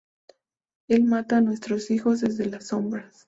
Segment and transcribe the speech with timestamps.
[0.87, 3.19] Él mata a nuestros hijos desde las sombras.